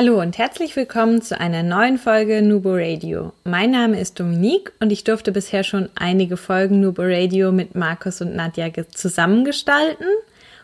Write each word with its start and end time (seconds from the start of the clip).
Hallo 0.00 0.20
und 0.20 0.38
herzlich 0.38 0.76
willkommen 0.76 1.22
zu 1.22 1.40
einer 1.40 1.64
neuen 1.64 1.98
Folge 1.98 2.40
Nubo 2.40 2.70
Radio. 2.72 3.32
Mein 3.42 3.72
Name 3.72 3.98
ist 3.98 4.20
Dominique 4.20 4.70
und 4.78 4.92
ich 4.92 5.02
durfte 5.02 5.32
bisher 5.32 5.64
schon 5.64 5.88
einige 5.96 6.36
Folgen 6.36 6.78
Nubo 6.78 7.02
Radio 7.04 7.50
mit 7.50 7.74
Markus 7.74 8.20
und 8.20 8.36
Nadja 8.36 8.68
zusammengestalten. 8.94 10.06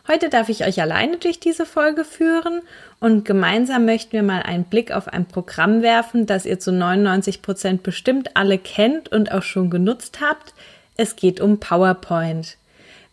Heute 0.06 0.28
darf 0.28 0.50
ich 0.50 0.64
euch 0.64 0.80
alleine 0.80 1.16
durch 1.16 1.40
diese 1.40 1.66
Folge 1.66 2.04
führen 2.04 2.62
und 3.00 3.24
gemeinsam 3.24 3.86
möchten 3.86 4.12
wir 4.12 4.22
mal 4.22 4.42
einen 4.42 4.66
Blick 4.66 4.92
auf 4.92 5.08
ein 5.08 5.26
Programm 5.26 5.82
werfen, 5.82 6.26
das 6.26 6.46
ihr 6.46 6.60
zu 6.60 6.70
99 6.70 7.42
Prozent 7.42 7.82
bestimmt 7.82 8.36
alle 8.36 8.56
kennt 8.56 9.10
und 9.10 9.32
auch 9.32 9.42
schon 9.42 9.68
genutzt 9.68 10.20
habt. 10.20 10.54
Es 10.96 11.16
geht 11.16 11.40
um 11.40 11.58
PowerPoint. 11.58 12.56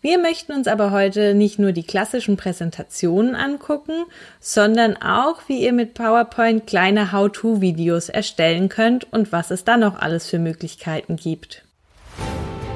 Wir 0.04 0.18
möchten 0.18 0.54
uns 0.54 0.68
aber 0.68 0.90
heute 0.90 1.36
nicht 1.36 1.60
nur 1.60 1.74
die 1.74 1.84
klassischen 1.84 2.36
Präsentationen 2.36 3.36
angucken, 3.36 4.06
sondern 4.40 4.98
auch, 4.98 5.44
wie 5.46 5.62
ihr 5.62 5.74
mit 5.74 5.94
PowerPoint 5.94 6.66
kleine 6.66 7.12
How-to-Videos 7.12 8.10
erstellen 8.10 8.68
könnt 8.68 9.14
und 9.14 9.32
was 9.32 9.52
es 9.52 9.64
da 9.64 9.78
noch 9.78 10.00
alles 10.00 10.28
für 10.28 10.40
Möglichkeiten 10.40 11.18
gibt. 11.18 11.64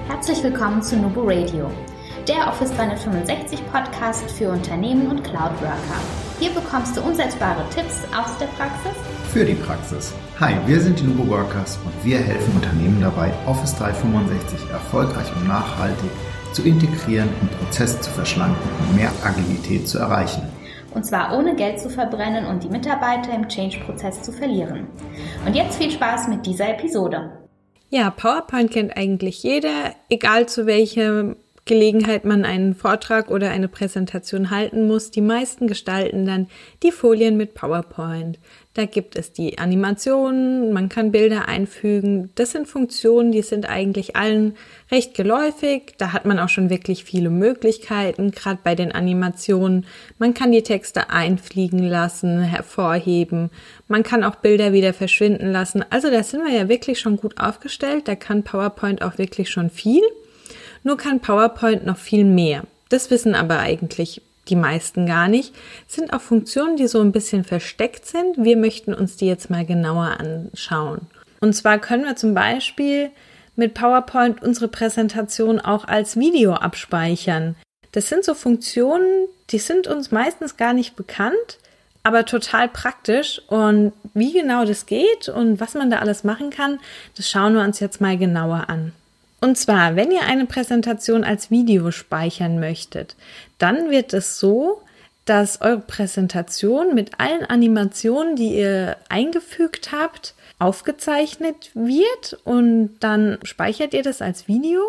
Herzlich 0.07 0.43
willkommen 0.43 0.83
zu 0.83 0.97
Nubo 0.97 1.21
Radio, 1.23 1.71
der 2.27 2.47
Office 2.47 2.71
365 2.75 3.59
Podcast 3.71 4.29
für 4.29 4.51
Unternehmen 4.51 5.07
und 5.07 5.23
Cloud 5.23 5.59
Worker. 5.61 6.01
Hier 6.39 6.51
bekommst 6.51 6.95
du 6.95 7.01
umsetzbare 7.01 7.67
Tipps 7.71 8.03
aus 8.15 8.37
der 8.37 8.45
Praxis 8.55 8.93
für 9.35 9.43
die 9.43 9.53
Praxis. 9.55 10.13
Hi, 10.39 10.53
wir 10.65 10.79
sind 10.79 10.97
die 10.97 11.03
Nubo 11.03 11.27
Workers 11.27 11.77
und 11.83 12.05
wir 12.05 12.19
helfen 12.19 12.55
Unternehmen 12.55 13.01
dabei, 13.01 13.33
Office 13.45 13.75
365 13.75 14.69
erfolgreich 14.69 15.27
und 15.35 15.45
nachhaltig 15.45 16.09
zu 16.53 16.63
integrieren 16.63 17.27
und 17.41 17.51
Prozesse 17.59 17.99
zu 17.99 18.11
verschlanken 18.11 18.69
und 18.79 18.95
mehr 18.95 19.11
Agilität 19.25 19.89
zu 19.89 19.97
erreichen. 19.97 20.41
Und 20.93 21.05
zwar 21.05 21.37
ohne 21.37 21.53
Geld 21.53 21.81
zu 21.81 21.89
verbrennen 21.89 22.45
und 22.45 22.63
die 22.63 22.69
Mitarbeiter 22.69 23.35
im 23.35 23.49
Change-Prozess 23.49 24.21
zu 24.21 24.31
verlieren. 24.31 24.87
Und 25.45 25.53
jetzt 25.53 25.79
viel 25.79 25.91
Spaß 25.91 26.29
mit 26.29 26.45
dieser 26.45 26.69
Episode. 26.69 27.31
Ja, 27.89 28.11
PowerPoint 28.11 28.71
kennt 28.71 28.95
eigentlich 28.95 29.43
jeder, 29.43 29.95
egal 30.07 30.47
zu 30.47 30.65
welchem 30.65 31.35
Gelegenheit 31.65 32.25
man 32.25 32.45
einen 32.45 32.75
Vortrag 32.75 33.31
oder 33.31 33.49
eine 33.49 33.67
Präsentation 33.67 34.51
halten 34.51 34.85
muss. 34.85 35.09
Die 35.09 35.21
meisten 35.21 35.67
gestalten 35.67 36.25
dann 36.25 36.47
die 36.83 36.91
Folien 36.91 37.37
mit 37.37 37.55
PowerPoint. 37.55 38.39
Da 38.75 38.83
gibt 38.85 39.15
es 39.15 39.31
die 39.31 39.57
Animationen, 39.57 40.73
man 40.73 40.89
kann 40.89 41.13
Bilder 41.13 41.47
einfügen. 41.47 42.31
Das 42.35 42.51
sind 42.51 42.67
Funktionen, 42.67 43.31
die 43.31 43.41
sind 43.41 43.69
eigentlich 43.69 44.17
allen 44.17 44.57
recht 44.91 45.13
geläufig. 45.13 45.93
Da 45.97 46.11
hat 46.11 46.25
man 46.25 46.39
auch 46.39 46.49
schon 46.49 46.69
wirklich 46.69 47.05
viele 47.05 47.29
Möglichkeiten, 47.29 48.31
gerade 48.31 48.59
bei 48.61 48.75
den 48.75 48.91
Animationen. 48.91 49.85
Man 50.19 50.33
kann 50.33 50.51
die 50.51 50.61
Texte 50.61 51.09
einfliegen 51.09 51.87
lassen, 51.87 52.41
hervorheben. 52.41 53.49
Man 53.87 54.03
kann 54.03 54.25
auch 54.25 54.35
Bilder 54.35 54.73
wieder 54.73 54.91
verschwinden 54.91 55.53
lassen. 55.53 55.85
Also 55.89 56.11
da 56.11 56.21
sind 56.21 56.43
wir 56.43 56.53
ja 56.53 56.67
wirklich 56.67 56.99
schon 56.99 57.15
gut 57.15 57.39
aufgestellt. 57.39 58.09
Da 58.09 58.15
kann 58.15 58.43
PowerPoint 58.43 59.01
auch 59.01 59.17
wirklich 59.17 59.49
schon 59.49 59.69
viel. 59.69 60.03
Nur 60.83 60.97
kann 60.97 61.21
PowerPoint 61.21 61.85
noch 61.85 61.97
viel 61.97 62.25
mehr. 62.25 62.63
Das 62.89 63.09
wissen 63.09 63.35
aber 63.35 63.59
eigentlich 63.59 64.21
die 64.47 64.55
meisten 64.55 65.05
gar 65.05 65.27
nicht. 65.27 65.53
Sind 65.87 66.13
auch 66.13 66.21
Funktionen, 66.21 66.77
die 66.77 66.87
so 66.87 67.01
ein 67.01 67.11
bisschen 67.11 67.43
versteckt 67.43 68.05
sind. 68.05 68.37
Wir 68.37 68.57
möchten 68.57 68.93
uns 68.93 69.17
die 69.17 69.27
jetzt 69.27 69.49
mal 69.49 69.65
genauer 69.65 70.19
anschauen. 70.19 71.07
Und 71.39 71.53
zwar 71.53 71.79
können 71.79 72.05
wir 72.05 72.15
zum 72.15 72.33
Beispiel 72.33 73.11
mit 73.55 73.73
PowerPoint 73.73 74.41
unsere 74.41 74.67
Präsentation 74.67 75.59
auch 75.59 75.85
als 75.85 76.17
Video 76.17 76.53
abspeichern. 76.53 77.55
Das 77.91 78.09
sind 78.09 78.25
so 78.25 78.33
Funktionen, 78.33 79.27
die 79.51 79.59
sind 79.59 79.87
uns 79.87 80.11
meistens 80.11 80.57
gar 80.57 80.73
nicht 80.73 80.95
bekannt, 80.95 81.59
aber 82.03 82.25
total 82.25 82.67
praktisch. 82.67 83.41
Und 83.47 83.93
wie 84.13 84.33
genau 84.33 84.65
das 84.65 84.85
geht 84.85 85.29
und 85.29 85.59
was 85.59 85.73
man 85.73 85.89
da 85.89 85.99
alles 85.99 86.23
machen 86.23 86.49
kann, 86.49 86.79
das 87.15 87.29
schauen 87.29 87.53
wir 87.53 87.61
uns 87.61 87.79
jetzt 87.79 88.01
mal 88.01 88.17
genauer 88.17 88.69
an. 88.69 88.91
Und 89.41 89.57
zwar, 89.57 89.95
wenn 89.95 90.11
ihr 90.11 90.23
eine 90.23 90.45
Präsentation 90.45 91.23
als 91.23 91.51
Video 91.51 91.91
speichern 91.91 92.59
möchtet, 92.59 93.15
dann 93.57 93.91
wird 93.91 94.13
es 94.13 94.39
so, 94.39 94.81
dass 95.25 95.61
eure 95.61 95.79
Präsentation 95.79 96.93
mit 96.93 97.19
allen 97.19 97.45
Animationen, 97.45 98.35
die 98.35 98.55
ihr 98.57 98.97
eingefügt 99.09 99.91
habt, 99.91 100.35
aufgezeichnet 100.59 101.71
wird 101.73 102.39
und 102.43 102.97
dann 102.99 103.39
speichert 103.43 103.93
ihr 103.93 104.03
das 104.03 104.21
als 104.21 104.47
Video. 104.47 104.81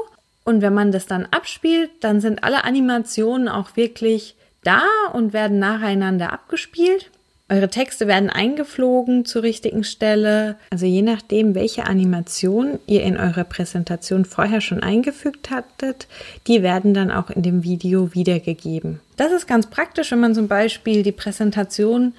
Und 0.44 0.62
wenn 0.62 0.74
man 0.74 0.92
das 0.92 1.06
dann 1.06 1.26
abspielt, 1.26 1.90
dann 2.00 2.20
sind 2.20 2.44
alle 2.44 2.64
Animationen 2.64 3.48
auch 3.48 3.76
wirklich 3.76 4.36
da 4.62 4.82
und 5.12 5.32
werden 5.32 5.58
nacheinander 5.58 6.32
abgespielt. 6.32 7.10
Eure 7.48 7.68
Texte 7.68 8.08
werden 8.08 8.28
eingeflogen 8.28 9.24
zur 9.24 9.44
richtigen 9.44 9.84
Stelle. 9.84 10.56
Also 10.70 10.84
je 10.84 11.02
nachdem, 11.02 11.54
welche 11.54 11.86
Animation 11.86 12.80
ihr 12.86 13.04
in 13.04 13.16
eurer 13.16 13.44
Präsentation 13.44 14.24
vorher 14.24 14.60
schon 14.60 14.82
eingefügt 14.82 15.50
hattet, 15.50 16.08
die 16.48 16.64
werden 16.64 16.92
dann 16.92 17.12
auch 17.12 17.30
in 17.30 17.42
dem 17.42 17.62
Video 17.62 18.12
wiedergegeben. 18.14 19.00
Das 19.16 19.30
ist 19.30 19.46
ganz 19.46 19.68
praktisch, 19.68 20.10
wenn 20.10 20.20
man 20.20 20.34
zum 20.34 20.48
Beispiel 20.48 21.04
die 21.04 21.12
Präsentation 21.12 22.14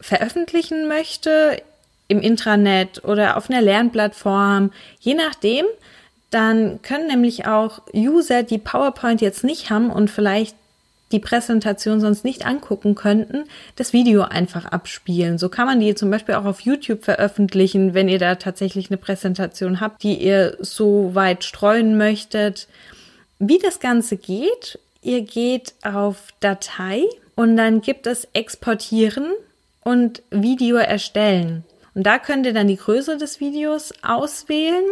veröffentlichen 0.00 0.88
möchte 0.88 1.62
im 2.08 2.22
Intranet 2.22 3.04
oder 3.04 3.36
auf 3.36 3.50
einer 3.50 3.60
Lernplattform. 3.60 4.72
Je 4.98 5.14
nachdem, 5.14 5.66
dann 6.30 6.80
können 6.80 7.06
nämlich 7.06 7.46
auch 7.46 7.82
User, 7.94 8.42
die 8.44 8.58
PowerPoint 8.58 9.20
jetzt 9.20 9.44
nicht 9.44 9.68
haben 9.68 9.90
und 9.90 10.10
vielleicht 10.10 10.56
die 11.12 11.18
Präsentation 11.18 12.00
sonst 12.00 12.24
nicht 12.24 12.46
angucken 12.46 12.94
könnten, 12.94 13.44
das 13.76 13.92
Video 13.92 14.22
einfach 14.22 14.66
abspielen. 14.66 15.38
So 15.38 15.48
kann 15.48 15.66
man 15.66 15.80
die 15.80 15.94
zum 15.94 16.10
Beispiel 16.10 16.36
auch 16.36 16.44
auf 16.44 16.60
YouTube 16.60 17.04
veröffentlichen, 17.04 17.94
wenn 17.94 18.08
ihr 18.08 18.18
da 18.18 18.36
tatsächlich 18.36 18.90
eine 18.90 18.96
Präsentation 18.96 19.80
habt, 19.80 20.02
die 20.02 20.14
ihr 20.14 20.56
so 20.60 21.14
weit 21.14 21.44
streuen 21.44 21.98
möchtet. 21.98 22.68
Wie 23.38 23.58
das 23.58 23.80
Ganze 23.80 24.16
geht, 24.16 24.78
ihr 25.02 25.22
geht 25.22 25.74
auf 25.82 26.28
Datei 26.40 27.04
und 27.34 27.56
dann 27.56 27.80
gibt 27.80 28.06
es 28.06 28.28
Exportieren 28.32 29.32
und 29.82 30.22
Video 30.30 30.76
erstellen. 30.76 31.64
Und 31.94 32.06
da 32.06 32.18
könnt 32.18 32.46
ihr 32.46 32.52
dann 32.52 32.68
die 32.68 32.76
Größe 32.76 33.16
des 33.16 33.40
Videos 33.40 33.92
auswählen, 34.02 34.84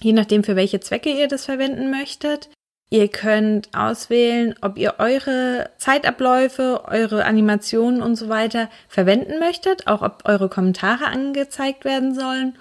je 0.00 0.12
nachdem 0.12 0.44
für 0.44 0.56
welche 0.56 0.80
Zwecke 0.80 1.10
ihr 1.10 1.28
das 1.28 1.44
verwenden 1.44 1.90
möchtet. 1.90 2.48
Ihr 2.90 3.08
könnt 3.08 3.68
auswählen, 3.74 4.54
ob 4.62 4.78
ihr 4.78 4.94
eure 4.98 5.68
Zeitabläufe, 5.76 6.84
eure 6.86 7.26
Animationen 7.26 8.00
und 8.00 8.16
so 8.16 8.30
weiter 8.30 8.70
verwenden 8.88 9.38
möchtet, 9.38 9.86
auch 9.86 10.00
ob 10.00 10.22
eure 10.24 10.48
Kommentare 10.48 11.06
angezeigt 11.06 11.84
werden 11.84 12.14
sollen 12.14 12.56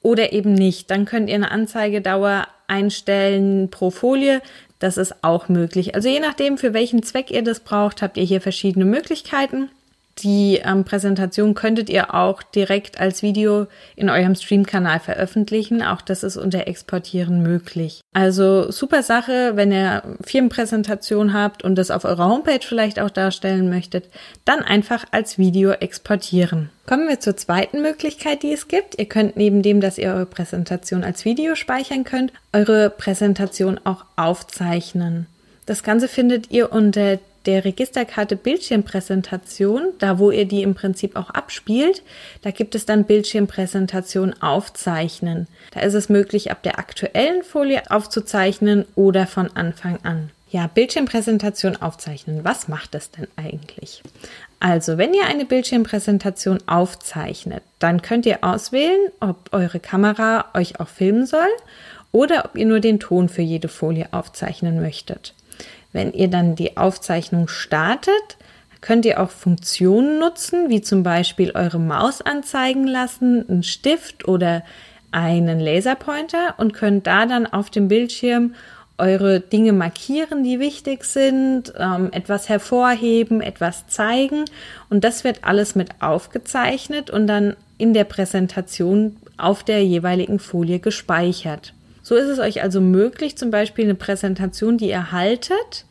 oder 0.00 0.32
eben 0.32 0.54
nicht. 0.54 0.90
Dann 0.90 1.04
könnt 1.04 1.28
ihr 1.28 1.34
eine 1.34 1.50
Anzeigedauer 1.50 2.46
einstellen 2.68 3.70
pro 3.70 3.90
Folie. 3.90 4.40
Das 4.78 4.96
ist 4.96 5.22
auch 5.22 5.48
möglich. 5.48 5.94
Also 5.94 6.08
je 6.08 6.20
nachdem, 6.20 6.56
für 6.56 6.72
welchen 6.72 7.02
Zweck 7.02 7.30
ihr 7.30 7.42
das 7.42 7.60
braucht, 7.60 8.00
habt 8.00 8.16
ihr 8.16 8.24
hier 8.24 8.40
verschiedene 8.40 8.86
Möglichkeiten. 8.86 9.70
Die 10.18 10.60
ähm, 10.64 10.84
Präsentation 10.84 11.52
könntet 11.54 11.90
ihr 11.90 12.14
auch 12.14 12.42
direkt 12.42 12.98
als 12.98 13.22
Video 13.22 13.66
in 13.96 14.08
eurem 14.08 14.34
Stream-Kanal 14.34 14.98
veröffentlichen. 14.98 15.82
Auch 15.82 16.00
das 16.00 16.22
ist 16.22 16.38
unter 16.38 16.66
Exportieren 16.66 17.42
möglich. 17.42 18.00
Also 18.14 18.70
super 18.70 19.02
Sache, 19.02 19.52
wenn 19.56 19.72
ihr 19.72 20.02
Firmenpräsentation 20.22 21.34
habt 21.34 21.64
und 21.64 21.74
das 21.74 21.90
auf 21.90 22.06
eurer 22.06 22.28
Homepage 22.28 22.64
vielleicht 22.66 22.98
auch 22.98 23.10
darstellen 23.10 23.68
möchtet, 23.68 24.08
dann 24.46 24.60
einfach 24.60 25.04
als 25.10 25.36
Video 25.36 25.72
exportieren. 25.72 26.70
Kommen 26.86 27.08
wir 27.08 27.20
zur 27.20 27.36
zweiten 27.36 27.82
Möglichkeit, 27.82 28.42
die 28.42 28.52
es 28.52 28.68
gibt. 28.68 28.98
Ihr 28.98 29.06
könnt 29.06 29.36
neben 29.36 29.60
dem, 29.60 29.82
dass 29.82 29.98
ihr 29.98 30.14
eure 30.14 30.26
Präsentation 30.26 31.04
als 31.04 31.26
Video 31.26 31.56
speichern 31.56 32.04
könnt, 32.04 32.32
eure 32.54 32.88
Präsentation 32.88 33.78
auch 33.84 34.04
aufzeichnen. 34.16 35.26
Das 35.66 35.82
Ganze 35.82 36.08
findet 36.08 36.52
ihr 36.52 36.72
unter 36.72 37.18
der 37.46 37.64
Registerkarte 37.64 38.36
Bildschirmpräsentation, 38.36 39.92
da 39.98 40.18
wo 40.18 40.30
ihr 40.30 40.44
die 40.44 40.62
im 40.62 40.74
Prinzip 40.74 41.16
auch 41.16 41.30
abspielt, 41.30 42.02
da 42.42 42.50
gibt 42.50 42.74
es 42.74 42.86
dann 42.86 43.04
Bildschirmpräsentation 43.04 44.34
aufzeichnen. 44.42 45.46
Da 45.70 45.80
ist 45.80 45.94
es 45.94 46.08
möglich, 46.08 46.50
ab 46.50 46.62
der 46.62 46.78
aktuellen 46.78 47.42
Folie 47.42 47.90
aufzuzeichnen 47.90 48.84
oder 48.94 49.26
von 49.26 49.50
Anfang 49.54 49.98
an. 50.02 50.30
Ja, 50.48 50.68
Bildschirmpräsentation 50.68 51.76
aufzeichnen. 51.76 52.44
Was 52.44 52.68
macht 52.68 52.94
das 52.94 53.10
denn 53.10 53.26
eigentlich? 53.36 54.02
Also, 54.60 54.96
wenn 54.96 55.12
ihr 55.12 55.26
eine 55.26 55.44
Bildschirmpräsentation 55.44 56.60
aufzeichnet, 56.66 57.62
dann 57.78 58.00
könnt 58.00 58.26
ihr 58.26 58.42
auswählen, 58.42 59.10
ob 59.20 59.52
eure 59.52 59.80
Kamera 59.80 60.46
euch 60.54 60.80
auch 60.80 60.88
filmen 60.88 61.26
soll 61.26 61.48
oder 62.12 62.44
ob 62.46 62.56
ihr 62.56 62.66
nur 62.66 62.80
den 62.80 63.00
Ton 63.00 63.28
für 63.28 63.42
jede 63.42 63.68
Folie 63.68 64.08
aufzeichnen 64.12 64.80
möchtet. 64.80 65.34
Wenn 65.96 66.12
ihr 66.12 66.28
dann 66.28 66.56
die 66.56 66.76
Aufzeichnung 66.76 67.48
startet, 67.48 68.36
könnt 68.82 69.06
ihr 69.06 69.18
auch 69.18 69.30
Funktionen 69.30 70.18
nutzen, 70.18 70.68
wie 70.68 70.82
zum 70.82 71.02
Beispiel 71.02 71.52
eure 71.52 71.78
Maus 71.78 72.20
anzeigen 72.20 72.86
lassen, 72.86 73.48
einen 73.48 73.62
Stift 73.62 74.28
oder 74.28 74.62
einen 75.10 75.58
Laserpointer 75.58 76.56
und 76.58 76.74
könnt 76.74 77.06
da 77.06 77.24
dann 77.24 77.46
auf 77.46 77.70
dem 77.70 77.88
Bildschirm 77.88 78.54
eure 78.98 79.40
Dinge 79.40 79.72
markieren, 79.72 80.44
die 80.44 80.60
wichtig 80.60 81.04
sind, 81.04 81.72
ähm, 81.78 82.10
etwas 82.12 82.50
hervorheben, 82.50 83.40
etwas 83.40 83.86
zeigen. 83.86 84.44
Und 84.90 85.02
das 85.02 85.24
wird 85.24 85.44
alles 85.44 85.76
mit 85.76 86.02
aufgezeichnet 86.02 87.08
und 87.08 87.26
dann 87.26 87.56
in 87.78 87.94
der 87.94 88.04
Präsentation 88.04 89.16
auf 89.38 89.64
der 89.64 89.82
jeweiligen 89.82 90.40
Folie 90.40 90.78
gespeichert. 90.78 91.72
So 92.06 92.14
ist 92.14 92.28
es 92.28 92.38
euch 92.38 92.62
also 92.62 92.80
möglich, 92.80 93.36
zum 93.36 93.50
Beispiel 93.50 93.82
eine 93.82 93.96
Präsentation, 93.96 94.78
die 94.78 94.90
ihr 94.90 95.10
haltet, 95.10 95.86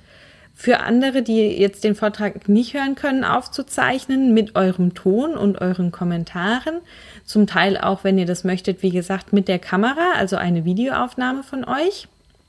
für 0.54 0.80
andere, 0.80 1.24
die 1.24 1.42
jetzt 1.60 1.84
den 1.84 1.94
Vortrag 1.94 2.48
nicht 2.48 2.74
hören 2.74 2.96
können, 2.96 3.26
aufzuzeichnen 3.26 4.34
mit 4.34 4.56
eurem 4.56 4.94
Ton 4.94 5.36
und 5.36 5.60
euren 5.60 5.92
Kommentaren. 5.92 6.76
Zum 7.26 7.48
Teil 7.48 7.78
auch, 7.78 8.06
wenn 8.06 8.18
ihr 8.18 8.26
das 8.26 8.46
möchtet, 8.46 8.82
wie 8.82 8.92
gesagt, 8.92 9.34
mit 9.34 9.50
der 9.50 9.60
Kamera, 9.60 10.14
also 10.16 10.38
eine 10.38 10.64
Videoaufnahme 10.64 11.44
von 11.44 11.66
euch. 11.66 12.08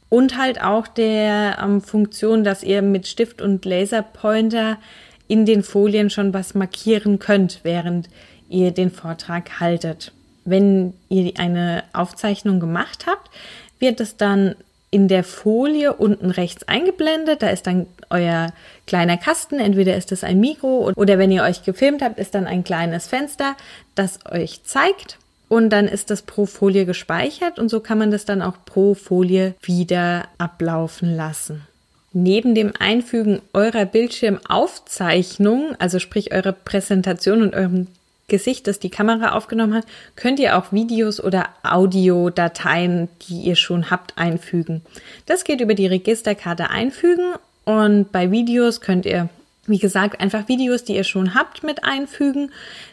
Und 0.09 0.39
halt 0.39 0.63
auch 0.63 0.87
der 0.87 1.59
ähm, 1.61 1.81
Funktion, 1.81 2.45
dass 2.45 2.63
ihr 2.63 2.83
mit 2.83 3.09
Stift 3.09 3.43
und 3.43 3.65
Laserpointer 3.65 4.79
in 5.27 5.45
den 5.45 5.65
Folien 5.65 6.09
schon 6.09 6.33
was 6.33 6.55
markieren 6.55 7.19
könnt, 7.19 7.59
während 7.65 8.09
ihr 8.49 8.71
den 8.71 8.93
Vortrag 8.93 9.59
haltet. 9.59 10.13
Wenn 10.47 10.95
ihr 11.09 11.33
eine 11.39 11.83
Aufzeichnung 11.93 12.61
gemacht 12.61 13.07
habt, 13.07 13.31
wird 13.79 14.01
es 14.01 14.17
dann 14.17 14.55
in 14.91 15.09
der 15.09 15.25
Folie 15.25 15.93
unten 15.93 16.31
rechts 16.31 16.67
eingeblendet. 16.69 17.43
Da 17.43 17.49
ist 17.51 17.67
dann 17.67 17.87
euer 18.09 18.53
kleiner 18.87 19.17
Kasten. 19.17 19.59
Entweder 19.59 19.97
ist 19.97 20.13
es 20.13 20.25
ein 20.25 20.41
Mikro 20.41 20.93
oder 20.95 21.19
wenn 21.19 21.33
ihr 21.33 21.43
euch 21.43 21.65
gefilmt 21.65 22.01
habt, 22.01 22.19
ist 22.19 22.35
dann 22.35 22.47
ein 22.47 22.65
kleines 22.65 23.09
Fenster, 23.09 23.57
das 23.95 24.21
euch 24.31 24.63
zeigt. 24.65 25.19
Und 25.49 25.71
dann 25.71 25.87
ist 25.87 26.11
das 26.11 26.23
pro 26.23 26.47
Folie 26.47 26.87
gespeichert 26.87 27.59
und 27.59 27.69
so 27.69 27.81
kann 27.81 27.99
man 27.99 28.11
das 28.11 28.25
dann 28.25 28.41
auch 28.41 28.57
pro 28.65 28.95
Folie 28.95 29.55
wieder 29.63 30.25
ablaufen 30.39 31.15
lassen. 31.15 31.67
Neben 32.13 32.55
dem 32.55 32.73
Einfügen 32.79 33.43
eurer 33.53 33.85
Bildschirmaufzeichnung, 33.85 35.77
also 35.79 35.99
sprich 35.99 36.33
eurer 36.33 36.53
Präsentation 36.53 37.43
und 37.43 37.55
eurem 37.55 37.89
Gesicht, 38.29 38.67
das 38.67 38.81
die 38.81 38.91
Kamera 38.91 39.33
aufgenommen 39.33 39.75
hat, 39.75 39.87
könnt 40.17 40.41
ihr 40.41 40.59
auch 40.59 40.73
Videos 40.73 41.23
oder 41.23 41.49
Audiodateien, 41.63 43.09
die 43.23 43.43
ihr 43.43 43.57
schon 43.57 43.91
habt, 43.91 44.19
einfügen. 44.19 44.83
Das 45.27 45.45
geht 45.45 45.61
über 45.61 45.75
die 45.75 45.87
Registerkarte 45.87 46.71
einfügen 46.71 47.35
und 47.65 48.11
bei 48.11 48.33
Videos 48.33 48.81
könnt 48.81 49.07
ihr, 49.07 49.29
wie 49.67 49.79
gesagt, 49.79 50.21
einfach 50.21 50.49
Videos, 50.49 50.83
die 50.83 50.97
ihr 50.97 51.05
schon 51.05 51.35
habt, 51.35 51.63
mit 51.63 51.85
einfügen. 51.85 52.51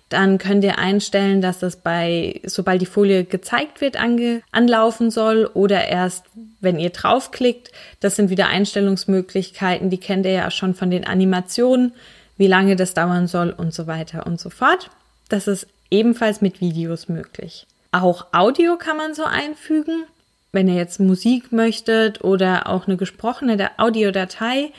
Dann 0.09 0.37
könnt 0.37 0.63
ihr 0.63 0.77
einstellen, 0.77 1.41
dass 1.41 1.57
das 1.57 1.77
bei, 1.77 2.39
sobald 2.45 2.81
die 2.81 2.87
Folie 2.87 3.23
gezeigt 3.23 3.81
wird, 3.81 3.97
ange, 3.97 4.43
anlaufen 4.51 5.09
soll 5.09 5.49
oder 5.55 5.87
erst, 5.87 6.25
wenn 6.61 6.79
ihr 6.79 6.91
draufklickt. 6.91 7.71
Das 8.01 8.15
sind 8.15 8.29
wieder 8.29 8.47
Einstellungsmöglichkeiten, 8.47 9.89
die 9.89 9.99
kennt 9.99 10.27
ihr 10.27 10.33
ja 10.33 10.51
schon 10.51 10.75
von 10.75 10.91
den 10.91 11.07
Animationen, 11.07 11.93
wie 12.37 12.47
lange 12.47 12.75
das 12.75 12.93
dauern 12.93 13.25
soll 13.25 13.49
und 13.49 13.73
so 13.73 13.87
weiter 13.87 14.27
und 14.27 14.39
so 14.39 14.51
fort. 14.51 14.91
Das 15.29 15.47
ist 15.47 15.67
ebenfalls 15.89 16.41
mit 16.41 16.61
Videos 16.61 17.09
möglich. 17.09 17.65
Auch 17.91 18.27
Audio 18.31 18.77
kann 18.77 18.97
man 18.97 19.13
so 19.13 19.23
einfügen. 19.23 20.05
Wenn 20.51 20.67
ihr 20.67 20.75
jetzt 20.75 20.99
Musik 20.99 21.51
möchtet 21.51 22.23
oder 22.23 22.67
auch 22.67 22.87
eine 22.87 22.97
gesprochene 22.97 23.71
Audiodatei, 23.77 24.71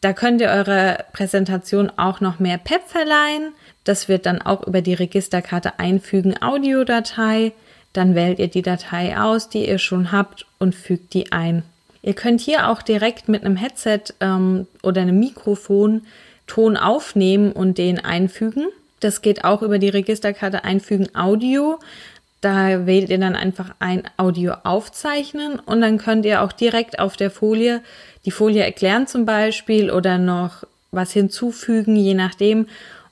da 0.00 0.12
könnt 0.12 0.40
ihr 0.40 0.48
eure 0.48 1.04
Präsentation 1.12 1.90
auch 1.96 2.20
noch 2.20 2.38
mehr 2.38 2.58
PEP 2.58 2.82
verleihen. 2.86 3.52
Das 3.84 4.08
wird 4.08 4.26
dann 4.26 4.42
auch 4.42 4.66
über 4.66 4.82
die 4.82 4.94
Registerkarte 4.94 5.78
einfügen 5.78 6.40
Audiodatei. 6.42 7.52
Dann 7.92 8.14
wählt 8.14 8.38
ihr 8.38 8.48
die 8.48 8.62
Datei 8.62 9.18
aus, 9.18 9.48
die 9.48 9.66
ihr 9.66 9.78
schon 9.78 10.12
habt 10.12 10.46
und 10.58 10.74
fügt 10.74 11.14
die 11.14 11.32
ein. 11.32 11.62
Ihr 12.02 12.14
könnt 12.14 12.40
hier 12.40 12.68
auch 12.68 12.82
direkt 12.82 13.28
mit 13.28 13.44
einem 13.44 13.56
Headset 13.56 14.00
ähm, 14.20 14.66
oder 14.82 15.02
einem 15.02 15.18
Mikrofon 15.18 16.02
Ton 16.46 16.76
aufnehmen 16.76 17.52
und 17.52 17.78
den 17.78 18.04
einfügen. 18.04 18.66
Das 19.00 19.22
geht 19.22 19.44
auch 19.44 19.62
über 19.62 19.78
die 19.78 19.88
Registerkarte 19.88 20.64
einfügen 20.64 21.14
Audio. 21.14 21.78
Da 22.40 22.86
wählt 22.86 23.10
ihr 23.10 23.18
dann 23.18 23.34
einfach 23.34 23.74
ein 23.78 24.02
Audio 24.16 24.54
aufzeichnen 24.62 25.58
und 25.58 25.80
dann 25.80 25.98
könnt 25.98 26.24
ihr 26.26 26.42
auch 26.42 26.52
direkt 26.52 26.98
auf 26.98 27.16
der 27.16 27.30
Folie 27.30 27.82
die 28.26 28.30
Folie 28.30 28.64
erklären 28.64 29.06
zum 29.06 29.24
Beispiel 29.24 29.90
oder 29.90 30.18
noch 30.18 30.64
was 30.90 31.12
hinzufügen, 31.12 31.96
je 31.96 32.14
nachdem. 32.14 32.66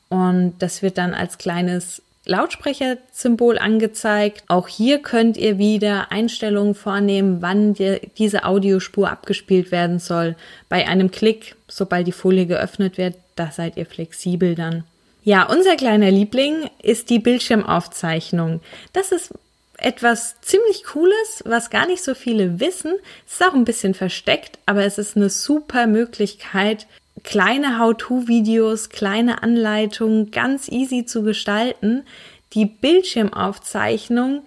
Und 0.08 0.54
das 0.58 0.82
wird 0.82 0.98
dann 0.98 1.14
als 1.14 1.38
kleines 1.38 2.02
Lautsprechersymbol 2.26 3.58
angezeigt. 3.58 4.44
Auch 4.48 4.68
hier 4.68 5.00
könnt 5.00 5.36
ihr 5.36 5.58
wieder 5.58 6.10
Einstellungen 6.10 6.74
vornehmen, 6.74 7.42
wann 7.42 7.74
die, 7.74 8.00
diese 8.18 8.44
Audiospur 8.44 9.10
abgespielt 9.10 9.70
werden 9.70 9.98
soll. 9.98 10.36
Bei 10.68 10.88
einem 10.88 11.10
Klick, 11.10 11.56
sobald 11.68 12.06
die 12.06 12.12
Folie 12.12 12.46
geöffnet 12.46 12.98
wird, 12.98 13.14
da 13.36 13.50
seid 13.50 13.76
ihr 13.76 13.86
flexibel 13.86 14.54
dann. 14.54 14.84
Ja, 15.24 15.44
unser 15.44 15.76
kleiner 15.76 16.10
Liebling 16.10 16.68
ist 16.82 17.08
die 17.08 17.18
Bildschirmaufzeichnung. 17.18 18.60
Das 18.92 19.10
ist 19.10 19.32
etwas 19.78 20.36
ziemlich 20.42 20.84
Cooles, 20.84 21.42
was 21.46 21.70
gar 21.70 21.86
nicht 21.86 22.04
so 22.04 22.14
viele 22.14 22.60
wissen. 22.60 22.92
Es 23.26 23.34
ist 23.34 23.46
auch 23.46 23.54
ein 23.54 23.64
bisschen 23.64 23.94
versteckt, 23.94 24.58
aber 24.66 24.84
es 24.84 24.98
ist 24.98 25.16
eine 25.16 25.30
super 25.30 25.86
Möglichkeit, 25.86 26.86
kleine 27.22 27.78
How-to-Videos, 27.78 28.90
kleine 28.90 29.42
Anleitungen 29.42 30.30
ganz 30.30 30.68
easy 30.68 31.06
zu 31.06 31.22
gestalten. 31.22 32.04
Die 32.52 32.66
Bildschirmaufzeichnung 32.66 34.42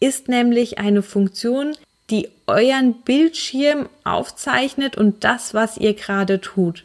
ist 0.00 0.28
nämlich 0.28 0.78
eine 0.78 1.02
Funktion, 1.02 1.74
die 2.10 2.28
euren 2.46 2.92
Bildschirm 3.02 3.88
aufzeichnet 4.04 4.98
und 4.98 5.24
das, 5.24 5.54
was 5.54 5.78
ihr 5.78 5.94
gerade 5.94 6.42
tut. 6.42 6.84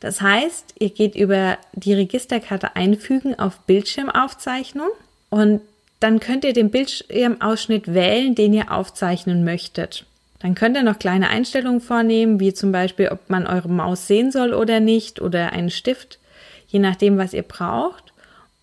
Das 0.00 0.20
heißt, 0.20 0.74
ihr 0.78 0.90
geht 0.90 1.14
über 1.14 1.58
die 1.74 1.92
Registerkarte 1.92 2.74
einfügen 2.74 3.38
auf 3.38 3.60
Bildschirmaufzeichnung 3.60 4.88
und 5.28 5.60
dann 6.00 6.18
könnt 6.18 6.44
ihr 6.44 6.54
den 6.54 6.70
Bildschirmausschnitt 6.70 7.92
wählen, 7.92 8.34
den 8.34 8.54
ihr 8.54 8.72
aufzeichnen 8.72 9.44
möchtet. 9.44 10.06
Dann 10.40 10.54
könnt 10.54 10.76
ihr 10.76 10.82
noch 10.82 10.98
kleine 10.98 11.28
Einstellungen 11.28 11.82
vornehmen, 11.82 12.40
wie 12.40 12.54
zum 12.54 12.72
Beispiel, 12.72 13.08
ob 13.08 13.28
man 13.28 13.46
eure 13.46 13.68
Maus 13.68 14.06
sehen 14.06 14.32
soll 14.32 14.54
oder 14.54 14.80
nicht 14.80 15.20
oder 15.20 15.52
einen 15.52 15.70
Stift, 15.70 16.18
je 16.68 16.78
nachdem, 16.78 17.18
was 17.18 17.34
ihr 17.34 17.42
braucht. 17.42 18.14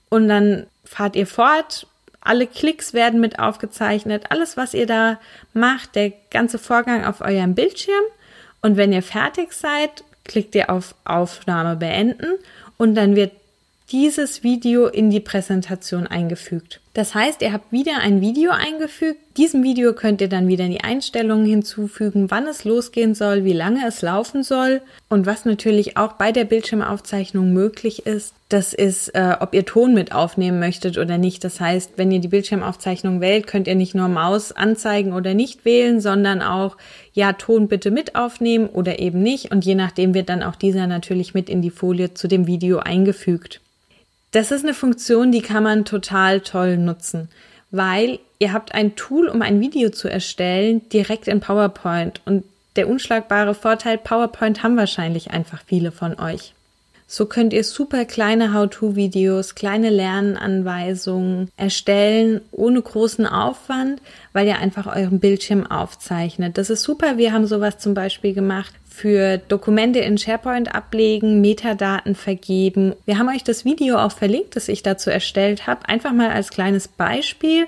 Und 0.09 0.27
dann 0.27 0.65
fahrt 0.83 1.15
ihr 1.15 1.27
fort. 1.27 1.85
Alle 2.19 2.47
Klicks 2.47 2.93
werden 2.93 3.19
mit 3.19 3.37
aufgezeichnet. 3.37 4.25
Alles, 4.29 4.57
was 4.57 4.73
ihr 4.73 4.87
da 4.87 5.19
macht, 5.53 5.93
der 5.95 6.11
ganze 6.31 6.57
Vorgang 6.57 7.05
auf 7.05 7.21
eurem 7.21 7.53
Bildschirm. 7.53 8.03
Und 8.63 8.75
wenn 8.75 8.91
ihr 8.91 9.03
fertig 9.03 9.53
seid, 9.53 10.03
klickt 10.27 10.55
ihr 10.55 10.69
auf 10.69 10.95
Aufnahme 11.05 11.75
beenden 11.75 12.33
und 12.77 12.95
dann 12.95 13.15
wird 13.15 13.31
dieses 13.91 14.43
Video 14.43 14.87
in 14.87 15.09
die 15.09 15.19
Präsentation 15.19 16.07
eingefügt. 16.07 16.81
Das 16.97 17.13
heißt, 17.13 17.43
ihr 17.43 17.53
habt 17.53 17.71
wieder 17.71 17.99
ein 17.99 18.21
Video 18.21 18.49
eingefügt. 18.49 19.19
Diesem 19.37 19.61
Video 19.61 19.93
könnt 19.93 20.19
ihr 20.19 20.29
dann 20.29 20.47
wieder 20.47 20.65
in 20.65 20.71
die 20.71 20.83
Einstellungen 20.83 21.45
hinzufügen, 21.45 22.31
wann 22.31 22.47
es 22.47 22.63
losgehen 22.63 23.13
soll, 23.13 23.43
wie 23.43 23.53
lange 23.53 23.85
es 23.87 24.01
laufen 24.01 24.41
soll 24.41 24.81
und 25.07 25.27
was 25.27 25.45
natürlich 25.45 25.95
auch 25.95 26.13
bei 26.13 26.31
der 26.31 26.45
Bildschirmaufzeichnung 26.45 27.53
möglich 27.53 28.07
ist. 28.07 28.33
Das 28.49 28.73
ist, 28.73 29.09
äh, 29.09 29.35
ob 29.39 29.53
ihr 29.53 29.63
Ton 29.63 29.93
mit 29.93 30.11
aufnehmen 30.11 30.59
möchtet 30.59 30.97
oder 30.97 31.19
nicht. 31.19 31.43
Das 31.43 31.59
heißt, 31.59 31.91
wenn 31.97 32.09
ihr 32.09 32.19
die 32.19 32.29
Bildschirmaufzeichnung 32.29 33.21
wählt, 33.21 33.45
könnt 33.45 33.67
ihr 33.67 33.75
nicht 33.75 33.93
nur 33.93 34.07
Maus 34.07 34.51
anzeigen 34.51 35.13
oder 35.13 35.35
nicht 35.35 35.65
wählen, 35.65 36.01
sondern 36.01 36.41
auch, 36.41 36.77
ja, 37.13 37.33
Ton 37.33 37.67
bitte 37.67 37.91
mit 37.91 38.15
aufnehmen 38.15 38.65
oder 38.65 38.97
eben 38.97 39.21
nicht. 39.21 39.51
Und 39.51 39.63
je 39.65 39.75
nachdem 39.75 40.15
wird 40.15 40.29
dann 40.29 40.41
auch 40.41 40.55
dieser 40.55 40.87
natürlich 40.87 41.35
mit 41.35 41.47
in 41.47 41.61
die 41.61 41.69
Folie 41.69 42.15
zu 42.15 42.27
dem 42.27 42.47
Video 42.47 42.79
eingefügt. 42.79 43.61
Das 44.37 44.51
ist 44.51 44.63
eine 44.63 44.75
Funktion, 44.75 45.31
die 45.31 45.41
kann 45.41 45.63
man 45.63 45.83
total 45.83 46.41
toll 46.41 46.77
nutzen, 46.77 47.27
weil 47.71 48.19
ihr 48.37 48.53
habt 48.53 48.71
ein 48.75 48.95
Tool, 48.95 49.29
um 49.29 49.41
ein 49.41 49.59
Video 49.61 49.89
zu 49.89 50.09
erstellen, 50.09 50.87
direkt 50.89 51.27
in 51.27 51.39
PowerPoint. 51.39 52.21
Und 52.23 52.43
der 52.75 52.87
unschlagbare 52.87 53.55
Vorteil, 53.55 53.97
PowerPoint 53.97 54.61
haben 54.61 54.77
wahrscheinlich 54.77 55.31
einfach 55.31 55.63
viele 55.65 55.91
von 55.91 56.19
euch. 56.19 56.53
So 57.09 57.25
könnt 57.25 57.53
ihr 57.53 57.63
super 57.63 58.03
kleine 58.03 58.53
How-to-Videos, 58.53 59.55
kleine 59.55 59.89
Lernanweisungen 59.89 61.49
erstellen, 61.55 62.41
ohne 62.51 62.81
großen 62.81 63.25
Aufwand, 63.25 64.01
weil 64.33 64.45
ihr 64.45 64.57
einfach 64.59 64.93
euren 64.93 65.21
Bildschirm 65.21 65.65
aufzeichnet. 65.65 66.57
Das 66.57 66.69
ist 66.69 66.83
super. 66.83 67.17
Wir 67.17 67.31
haben 67.31 67.47
sowas 67.47 67.77
zum 67.77 67.93
Beispiel 67.93 68.33
gemacht 68.33 68.73
für 68.89 69.37
Dokumente 69.37 69.99
in 69.99 70.17
SharePoint 70.17 70.75
ablegen, 70.75 71.39
Metadaten 71.39 72.13
vergeben. 72.13 72.93
Wir 73.05 73.17
haben 73.17 73.29
euch 73.29 73.45
das 73.45 73.63
Video 73.63 73.97
auch 73.97 74.11
verlinkt, 74.11 74.57
das 74.57 74.67
ich 74.67 74.83
dazu 74.83 75.09
erstellt 75.09 75.65
habe. 75.65 75.87
Einfach 75.87 76.11
mal 76.11 76.31
als 76.31 76.49
kleines 76.49 76.89
Beispiel 76.89 77.67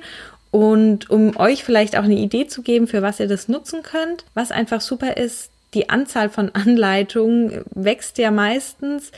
und 0.51 1.09
um 1.09 1.37
euch 1.37 1.63
vielleicht 1.63 1.97
auch 1.97 2.03
eine 2.03 2.17
Idee 2.17 2.47
zu 2.47 2.61
geben, 2.61 2.87
für 2.87 3.01
was 3.01 3.21
ihr 3.21 3.27
das 3.27 3.47
nutzen 3.47 3.83
könnt. 3.83 4.25
Was 4.33 4.51
einfach 4.51 4.81
super 4.81 5.15
ist, 5.15 5.49
die 5.73 5.89
Anzahl 5.89 6.29
von 6.29 6.53
Anleitungen 6.53 7.63
wächst 7.71 8.17
ja 8.17 8.31
meistens. 8.31 9.11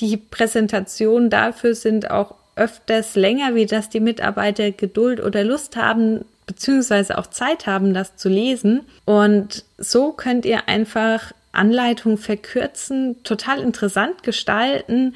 Die 0.00 0.16
Präsentationen 0.16 1.30
dafür 1.30 1.74
sind 1.74 2.10
auch 2.10 2.34
öfters 2.56 3.16
länger, 3.16 3.54
wie 3.54 3.66
dass 3.66 3.88
die 3.88 4.00
Mitarbeiter 4.00 4.70
Geduld 4.70 5.20
oder 5.20 5.44
Lust 5.44 5.76
haben, 5.76 6.24
beziehungsweise 6.46 7.16
auch 7.18 7.26
Zeit 7.26 7.66
haben, 7.66 7.94
das 7.94 8.16
zu 8.16 8.28
lesen. 8.28 8.82
Und 9.04 9.64
so 9.78 10.12
könnt 10.12 10.44
ihr 10.44 10.68
einfach 10.68 11.32
Anleitung 11.52 12.18
verkürzen, 12.18 13.22
total 13.24 13.60
interessant 13.60 14.22
gestalten 14.22 15.14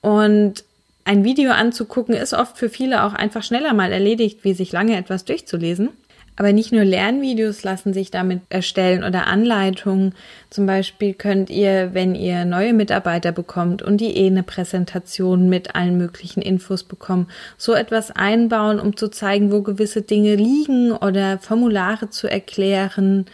und 0.00 0.64
ein 1.04 1.24
Video 1.24 1.52
anzugucken 1.52 2.14
ist 2.14 2.34
oft 2.34 2.58
für 2.58 2.68
viele 2.68 3.02
auch 3.02 3.14
einfach 3.14 3.42
schneller 3.42 3.72
mal 3.72 3.92
erledigt, 3.92 4.40
wie 4.42 4.52
sich 4.52 4.70
lange 4.72 4.96
etwas 4.96 5.24
durchzulesen. 5.24 5.88
Aber 6.36 6.52
nicht 6.52 6.72
nur 6.72 6.84
Lernvideos 6.84 7.64
lassen 7.64 7.92
sich 7.92 8.10
damit 8.10 8.40
erstellen 8.48 9.04
oder 9.04 9.26
Anleitungen. 9.26 10.14
Zum 10.48 10.64
Beispiel 10.64 11.12
könnt 11.12 11.50
ihr, 11.50 11.92
wenn 11.92 12.14
ihr 12.14 12.46
neue 12.46 12.72
Mitarbeiter 12.72 13.30
bekommt 13.30 13.82
und 13.82 13.98
die 13.98 14.16
eh 14.16 14.26
eine 14.26 14.42
Präsentation 14.42 15.50
mit 15.50 15.74
allen 15.74 15.98
möglichen 15.98 16.40
Infos 16.40 16.82
bekommen, 16.82 17.28
so 17.58 17.74
etwas 17.74 18.10
einbauen, 18.10 18.80
um 18.80 18.96
zu 18.96 19.08
zeigen, 19.08 19.52
wo 19.52 19.60
gewisse 19.60 20.02
Dinge 20.02 20.36
liegen 20.36 20.92
oder 20.92 21.38
Formulare 21.38 22.08
zu 22.08 22.26
erklären, 22.26 23.26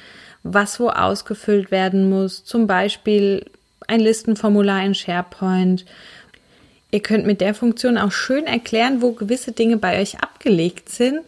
was 0.43 0.81
wo 0.81 0.88
ausgefüllt 0.88 1.71
werden 1.71 2.11
muss. 2.11 2.45
Zum 2.45 2.67
Beispiel 2.67 3.45
ein 3.87 4.00
Listenformular 4.00 4.85
in 4.85 4.95
SharePoint 4.95 5.85
Ihr 6.97 7.00
könnt 7.00 7.26
mit 7.26 7.41
der 7.41 7.55
Funktion 7.55 7.99
auch 7.99 8.12
schön 8.12 8.47
erklären, 8.47 9.03
wo 9.03 9.12
gewisse 9.12 9.53
Dinge 9.53 9.76
bei 9.76 10.00
euch 10.00 10.21
abgelegt 10.21 10.88
sind. 10.88 11.21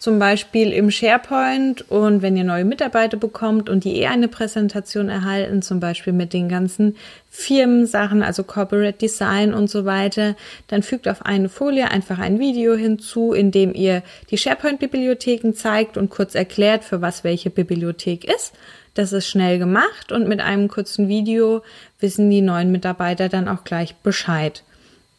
Zum 0.00 0.18
Beispiel 0.18 0.72
im 0.72 0.90
SharePoint 0.90 1.90
und 1.90 2.22
wenn 2.22 2.34
ihr 2.34 2.42
neue 2.42 2.64
Mitarbeiter 2.64 3.18
bekommt 3.18 3.68
und 3.68 3.84
die 3.84 4.00
eh 4.00 4.06
eine 4.06 4.28
Präsentation 4.28 5.10
erhalten, 5.10 5.60
zum 5.60 5.78
Beispiel 5.78 6.14
mit 6.14 6.32
den 6.32 6.48
ganzen 6.48 6.96
Firmensachen, 7.28 8.22
also 8.22 8.42
Corporate 8.42 8.96
Design 8.96 9.52
und 9.52 9.68
so 9.68 9.84
weiter, 9.84 10.36
dann 10.68 10.82
fügt 10.82 11.06
auf 11.06 11.26
eine 11.26 11.50
Folie 11.50 11.90
einfach 11.90 12.18
ein 12.18 12.38
Video 12.38 12.74
hinzu, 12.76 13.34
in 13.34 13.50
dem 13.50 13.74
ihr 13.74 14.02
die 14.30 14.38
SharePoint-Bibliotheken 14.38 15.52
zeigt 15.52 15.98
und 15.98 16.08
kurz 16.08 16.34
erklärt, 16.34 16.82
für 16.82 17.02
was 17.02 17.22
welche 17.22 17.50
Bibliothek 17.50 18.24
ist. 18.24 18.54
Das 18.94 19.12
ist 19.12 19.28
schnell 19.28 19.58
gemacht 19.58 20.12
und 20.12 20.26
mit 20.26 20.40
einem 20.40 20.68
kurzen 20.68 21.08
Video 21.08 21.60
wissen 22.00 22.30
die 22.30 22.40
neuen 22.40 22.72
Mitarbeiter 22.72 23.28
dann 23.28 23.48
auch 23.48 23.64
gleich 23.64 23.94
Bescheid. 23.96 24.62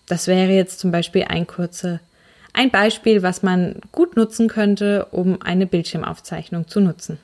Das 0.08 0.26
wäre 0.26 0.54
jetzt 0.54 0.80
zum 0.80 0.92
Beispiel 0.92 1.26
ein 1.30 1.46
kurze, 1.46 2.00
ein 2.54 2.72
Beispiel, 2.72 3.24
was 3.24 3.44
man 3.44 3.76
gut 3.92 4.16
nutzen 4.16 4.48
könnte, 4.48 5.06
um 5.12 5.42
eine 5.42 5.66
Bildschirmaufzeichnung 5.66 6.68
zu 6.68 6.82
nutzen. 6.82 7.18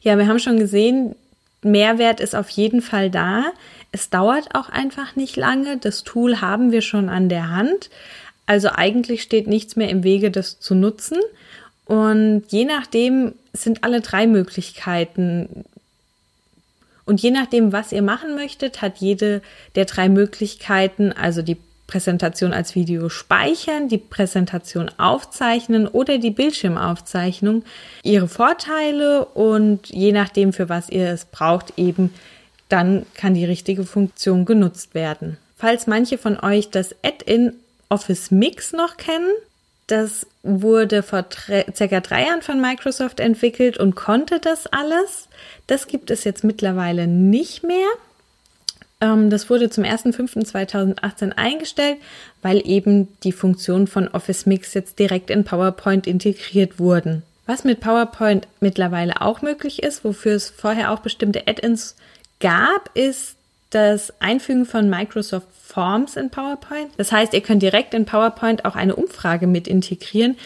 Ja, 0.00 0.18
wir 0.18 0.26
haben 0.26 0.38
schon 0.38 0.58
gesehen, 0.58 1.14
Mehrwert 1.62 2.20
ist 2.20 2.34
auf 2.34 2.48
jeden 2.50 2.82
Fall 2.82 3.10
da. 3.10 3.44
Es 3.92 4.10
dauert 4.10 4.54
auch 4.54 4.68
einfach 4.68 5.16
nicht 5.16 5.36
lange. 5.36 5.78
Das 5.78 6.04
Tool 6.04 6.40
haben 6.40 6.72
wir 6.72 6.82
schon 6.82 7.08
an 7.08 7.28
der 7.28 7.50
Hand. 7.50 7.90
Also 8.46 8.68
eigentlich 8.70 9.22
steht 9.22 9.46
nichts 9.46 9.76
mehr 9.76 9.88
im 9.88 10.04
Wege, 10.04 10.30
das 10.30 10.60
zu 10.60 10.74
nutzen. 10.74 11.18
Und 11.86 12.44
je 12.48 12.64
nachdem 12.64 13.32
sind 13.52 13.84
alle 13.84 14.00
drei 14.00 14.26
Möglichkeiten 14.26 15.64
und 17.06 17.22
je 17.22 17.30
nachdem, 17.30 17.72
was 17.72 17.92
ihr 17.92 18.02
machen 18.02 18.34
möchtet, 18.34 18.82
hat 18.82 18.98
jede 18.98 19.40
der 19.76 19.84
drei 19.84 20.08
Möglichkeiten, 20.08 21.12
also 21.12 21.40
die 21.40 21.56
Präsentation 21.86 22.52
als 22.52 22.74
Video 22.74 23.08
speichern, 23.08 23.88
die 23.88 23.98
Präsentation 23.98 24.90
aufzeichnen 24.98 25.86
oder 25.86 26.18
die 26.18 26.30
Bildschirmaufzeichnung 26.30 27.64
ihre 28.02 28.28
Vorteile 28.28 29.24
und 29.24 29.88
je 29.88 30.12
nachdem, 30.12 30.52
für 30.52 30.68
was 30.68 30.88
ihr 30.88 31.08
es 31.10 31.24
braucht, 31.26 31.74
eben 31.76 32.12
dann 32.68 33.06
kann 33.14 33.34
die 33.34 33.44
richtige 33.44 33.84
Funktion 33.84 34.44
genutzt 34.44 34.94
werden. 34.94 35.38
Falls 35.56 35.86
manche 35.86 36.18
von 36.18 36.38
euch 36.40 36.70
das 36.70 36.94
Add-in 37.02 37.52
Office 37.88 38.30
Mix 38.30 38.72
noch 38.72 38.96
kennen, 38.96 39.30
das 39.86 40.26
wurde 40.42 41.04
vor 41.04 41.24
circa 41.74 42.00
drei 42.00 42.26
Jahren 42.26 42.42
von 42.42 42.60
Microsoft 42.60 43.20
entwickelt 43.20 43.78
und 43.78 43.94
konnte 43.94 44.40
das 44.40 44.66
alles. 44.66 45.28
Das 45.68 45.86
gibt 45.86 46.10
es 46.10 46.24
jetzt 46.24 46.42
mittlerweile 46.42 47.06
nicht 47.06 47.62
mehr. 47.62 47.86
Ähm, 49.00 49.30
das 49.30 49.50
wurde 49.50 49.70
zum 49.70 49.84
1.5.2018 49.84 51.32
eingestellt, 51.32 51.98
weil 52.42 52.62
eben 52.66 53.08
die 53.22 53.32
Funktionen 53.32 53.86
von 53.86 54.08
Office 54.08 54.46
Mix 54.46 54.74
jetzt 54.74 54.98
direkt 54.98 55.30
in 55.30 55.44
PowerPoint 55.44 56.06
integriert 56.06 56.78
wurden. 56.78 57.22
Was 57.46 57.64
mit 57.64 57.80
PowerPoint 57.80 58.48
mittlerweile 58.60 59.20
auch 59.20 59.42
möglich 59.42 59.82
ist, 59.82 60.04
wofür 60.04 60.34
es 60.34 60.50
vorher 60.50 60.90
auch 60.90 61.00
bestimmte 61.00 61.46
Add-ins 61.46 61.94
gab, 62.40 62.90
ist 62.94 63.36
das 63.70 64.12
Einfügen 64.20 64.66
von 64.66 64.88
Microsoft 64.88 65.48
Forms 65.62 66.16
in 66.16 66.30
PowerPoint. 66.30 66.90
Das 66.96 67.12
heißt, 67.12 67.34
ihr 67.34 67.40
könnt 67.40 67.62
direkt 67.62 67.92
in 67.92 68.06
PowerPoint 68.06 68.64
auch 68.64 68.76
eine 68.76 68.96
Umfrage 68.96 69.46
mit 69.46 69.68
integrieren, 69.68 70.36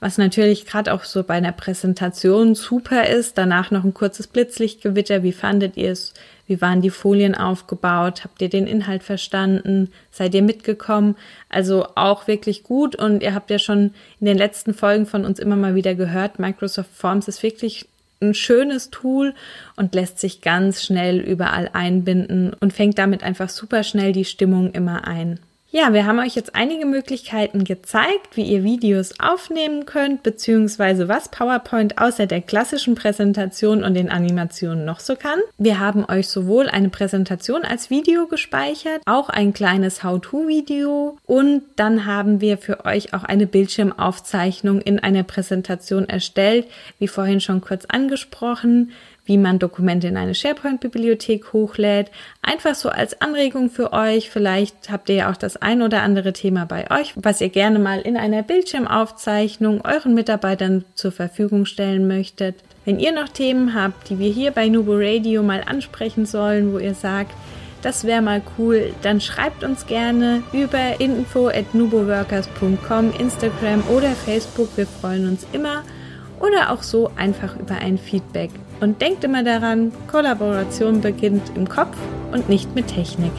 was 0.00 0.18
natürlich 0.18 0.66
gerade 0.66 0.92
auch 0.92 1.04
so 1.04 1.22
bei 1.22 1.34
einer 1.34 1.52
Präsentation 1.52 2.54
super 2.54 3.06
ist. 3.06 3.38
Danach 3.38 3.70
noch 3.70 3.84
ein 3.84 3.94
kurzes 3.94 4.26
Blitzlichtgewitter. 4.26 5.22
Wie 5.22 5.32
fandet 5.32 5.76
ihr 5.76 5.92
es? 5.92 6.14
Wie 6.50 6.60
waren 6.60 6.82
die 6.82 6.90
Folien 6.90 7.36
aufgebaut? 7.36 8.24
Habt 8.24 8.42
ihr 8.42 8.48
den 8.48 8.66
Inhalt 8.66 9.04
verstanden? 9.04 9.92
Seid 10.10 10.34
ihr 10.34 10.42
mitgekommen? 10.42 11.14
Also 11.48 11.86
auch 11.94 12.26
wirklich 12.26 12.64
gut. 12.64 12.96
Und 12.96 13.22
ihr 13.22 13.36
habt 13.36 13.50
ja 13.50 13.60
schon 13.60 13.94
in 14.18 14.26
den 14.26 14.36
letzten 14.36 14.74
Folgen 14.74 15.06
von 15.06 15.24
uns 15.24 15.38
immer 15.38 15.54
mal 15.54 15.76
wieder 15.76 15.94
gehört, 15.94 16.40
Microsoft 16.40 16.90
Forms 16.92 17.28
ist 17.28 17.44
wirklich 17.44 17.86
ein 18.20 18.34
schönes 18.34 18.90
Tool 18.90 19.32
und 19.76 19.94
lässt 19.94 20.18
sich 20.18 20.40
ganz 20.40 20.82
schnell 20.82 21.20
überall 21.20 21.70
einbinden 21.72 22.52
und 22.58 22.72
fängt 22.72 22.98
damit 22.98 23.22
einfach 23.22 23.48
super 23.48 23.84
schnell 23.84 24.10
die 24.10 24.24
Stimmung 24.24 24.72
immer 24.72 25.06
ein. 25.06 25.38
Ja, 25.72 25.92
wir 25.92 26.04
haben 26.04 26.18
euch 26.18 26.34
jetzt 26.34 26.56
einige 26.56 26.84
Möglichkeiten 26.84 27.62
gezeigt, 27.62 28.36
wie 28.36 28.42
ihr 28.42 28.64
Videos 28.64 29.20
aufnehmen 29.20 29.86
könnt, 29.86 30.24
beziehungsweise 30.24 31.06
was 31.06 31.28
PowerPoint 31.28 31.96
außer 31.96 32.26
der 32.26 32.40
klassischen 32.40 32.96
Präsentation 32.96 33.84
und 33.84 33.94
den 33.94 34.10
Animationen 34.10 34.84
noch 34.84 34.98
so 34.98 35.14
kann. 35.14 35.38
Wir 35.58 35.78
haben 35.78 36.04
euch 36.04 36.26
sowohl 36.26 36.68
eine 36.68 36.88
Präsentation 36.88 37.62
als 37.62 37.88
Video 37.88 38.26
gespeichert, 38.26 39.00
auch 39.06 39.28
ein 39.28 39.52
kleines 39.52 40.02
How-To-Video 40.02 41.16
und 41.26 41.62
dann 41.76 42.04
haben 42.04 42.40
wir 42.40 42.58
für 42.58 42.84
euch 42.84 43.14
auch 43.14 43.22
eine 43.22 43.46
Bildschirmaufzeichnung 43.46 44.80
in 44.80 44.98
einer 44.98 45.22
Präsentation 45.22 46.08
erstellt, 46.08 46.66
wie 46.98 47.06
vorhin 47.06 47.40
schon 47.40 47.60
kurz 47.60 47.84
angesprochen 47.84 48.90
wie 49.30 49.38
man 49.38 49.60
Dokumente 49.60 50.08
in 50.08 50.16
eine 50.16 50.34
SharePoint-Bibliothek 50.34 51.52
hochlädt. 51.52 52.10
Einfach 52.42 52.74
so 52.74 52.88
als 52.88 53.20
Anregung 53.20 53.70
für 53.70 53.92
euch. 53.92 54.28
Vielleicht 54.28 54.90
habt 54.90 55.08
ihr 55.08 55.14
ja 55.14 55.30
auch 55.30 55.36
das 55.36 55.56
ein 55.56 55.82
oder 55.82 56.02
andere 56.02 56.32
Thema 56.32 56.66
bei 56.66 56.90
euch, 56.90 57.12
was 57.14 57.40
ihr 57.40 57.48
gerne 57.48 57.78
mal 57.78 58.00
in 58.00 58.16
einer 58.16 58.42
Bildschirmaufzeichnung 58.42 59.82
euren 59.84 60.14
Mitarbeitern 60.14 60.84
zur 60.96 61.12
Verfügung 61.12 61.64
stellen 61.64 62.08
möchtet. 62.08 62.56
Wenn 62.84 62.98
ihr 62.98 63.12
noch 63.12 63.28
Themen 63.28 63.72
habt, 63.72 64.10
die 64.10 64.18
wir 64.18 64.32
hier 64.32 64.50
bei 64.50 64.68
Nubo 64.68 64.94
Radio 64.96 65.44
mal 65.44 65.62
ansprechen 65.64 66.26
sollen, 66.26 66.72
wo 66.72 66.78
ihr 66.78 66.94
sagt, 66.94 67.32
das 67.82 68.02
wäre 68.02 68.22
mal 68.22 68.42
cool, 68.58 68.92
dann 69.02 69.20
schreibt 69.20 69.62
uns 69.62 69.86
gerne 69.86 70.42
über 70.52 70.98
info 70.98 71.46
at 71.46 71.72
nuboworkers.com, 71.72 73.12
Instagram 73.16 73.84
oder 73.90 74.10
Facebook. 74.10 74.76
Wir 74.76 74.88
freuen 74.88 75.28
uns 75.28 75.46
immer. 75.52 75.84
Oder 76.40 76.72
auch 76.72 76.82
so 76.82 77.12
einfach 77.16 77.56
über 77.56 77.76
ein 77.76 77.96
Feedback. 77.96 78.50
Und 78.80 79.00
denkt 79.00 79.24
immer 79.24 79.42
daran, 79.42 79.92
Kollaboration 80.10 81.00
beginnt 81.00 81.52
im 81.54 81.68
Kopf 81.68 81.96
und 82.32 82.48
nicht 82.48 82.74
mit 82.74 82.86
Technik. 82.86 83.32